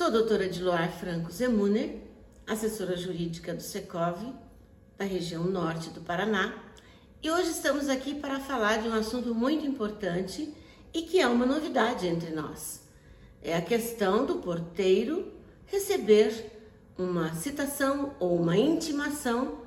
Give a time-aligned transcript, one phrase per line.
[0.00, 1.98] Sou doutora Diloar Franco Zemuner,
[2.46, 4.32] assessora jurídica do Secov,
[4.96, 6.54] da região norte do Paraná,
[7.22, 10.54] e hoje estamos aqui para falar de um assunto muito importante
[10.94, 12.80] e que é uma novidade entre nós.
[13.42, 15.34] É a questão do porteiro
[15.66, 16.50] receber
[16.96, 19.58] uma citação ou uma intimação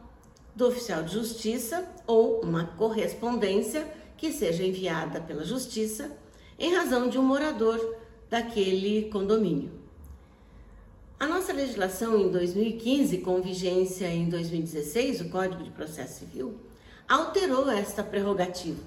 [0.55, 3.87] do oficial de justiça ou uma correspondência
[4.17, 6.11] que seja enviada pela justiça
[6.57, 7.97] em razão de um morador
[8.31, 9.82] daquele condomínio.
[11.23, 16.59] A nossa legislação em 2015, com vigência em 2016, o Código de Processo Civil,
[17.07, 18.83] alterou esta prerrogativa.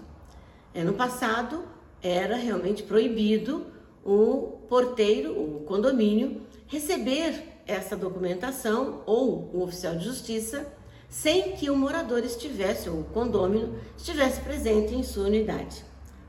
[0.75, 1.65] No passado,
[2.03, 3.69] era realmente proibido
[4.05, 10.71] o porteiro, o condomínio, receber essa documentação ou o oficial de justiça
[11.09, 15.83] sem que o morador estivesse, ou o condômino, estivesse presente em sua unidade.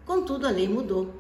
[0.06, 1.12] Contudo, a lei mudou.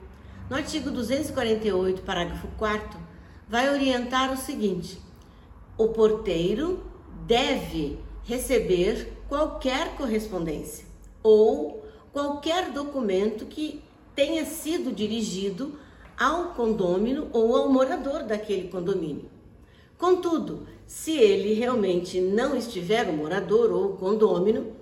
[0.50, 3.07] No artigo 248, parágrafo 4,
[3.48, 5.00] vai orientar o seguinte:
[5.78, 6.84] o porteiro
[7.26, 10.86] deve receber qualquer correspondência
[11.24, 13.82] ou qualquer documento que
[14.16, 15.80] tenha sido dirigido
[16.18, 19.30] ao condômino ou ao morador daquele condomínio.
[19.98, 24.76] Contudo, se ele realmente não estiver o morador ou o condômino,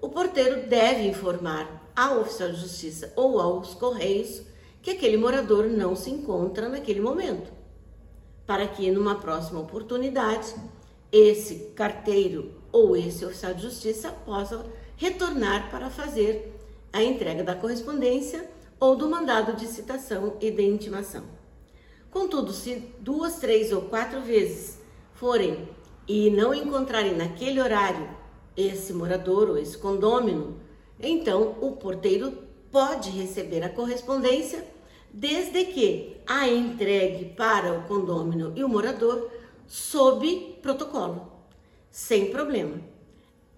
[0.00, 4.42] o porteiro deve informar ao oficial de justiça ou aos correios
[4.80, 7.50] que aquele morador não se encontra naquele momento,
[8.48, 10.54] para que numa próxima oportunidade
[11.12, 14.64] esse carteiro ou esse oficial de justiça possa
[14.96, 16.58] retornar para fazer
[16.90, 18.48] a entrega da correspondência
[18.80, 21.24] ou do mandado de citação e de intimação.
[22.10, 24.78] Contudo, se duas, três ou quatro vezes
[25.12, 25.68] forem
[26.08, 28.08] e não encontrarem naquele horário
[28.56, 30.56] esse morador ou esse condômino,
[30.98, 32.32] então o porteiro
[32.72, 34.64] pode receber a correspondência
[35.12, 39.30] desde que a entregue para o condômino e o morador
[39.66, 41.30] sob protocolo,
[41.90, 42.80] sem problema.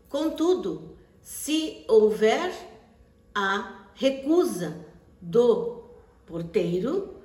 [0.08, 2.52] Contudo, se houver
[3.34, 4.86] a recusa
[5.20, 5.84] do
[6.26, 7.20] porteiro,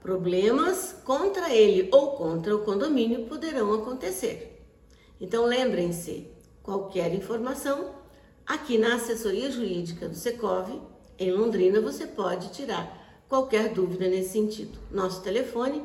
[0.00, 4.64] Problemas contra ele ou contra o condomínio poderão acontecer.
[5.20, 6.26] Então lembrem-se,
[6.62, 7.96] qualquer informação,
[8.46, 10.80] aqui na assessoria jurídica do Secov,
[11.18, 12.99] em Londrina, você pode tirar
[13.30, 14.76] qualquer dúvida nesse sentido.
[14.90, 15.84] Nosso telefone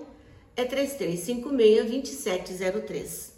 [0.57, 3.33] é 3356 2703.